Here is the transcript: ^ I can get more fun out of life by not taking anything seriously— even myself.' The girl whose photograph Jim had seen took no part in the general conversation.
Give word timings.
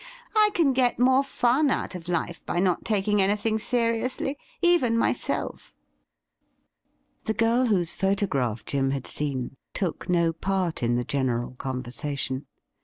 ^ 0.01 0.03
I 0.35 0.49
can 0.55 0.73
get 0.73 0.97
more 0.97 1.23
fun 1.23 1.69
out 1.69 1.93
of 1.93 2.07
life 2.07 2.43
by 2.47 2.59
not 2.59 2.83
taking 2.83 3.21
anything 3.21 3.59
seriously— 3.59 4.35
even 4.79 4.97
myself.' 4.97 5.71
The 7.25 7.35
girl 7.35 7.67
whose 7.67 7.93
photograph 7.93 8.65
Jim 8.65 8.89
had 8.89 9.05
seen 9.05 9.57
took 9.75 10.09
no 10.09 10.33
part 10.33 10.81
in 10.81 10.95
the 10.95 11.03
general 11.03 11.51
conversation. 11.53 12.47